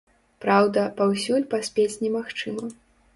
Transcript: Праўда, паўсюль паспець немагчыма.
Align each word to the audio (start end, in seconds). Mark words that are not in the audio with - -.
Праўда, 0.45 0.85
паўсюль 1.01 1.45
паспець 1.51 1.99
немагчыма. 2.05 2.65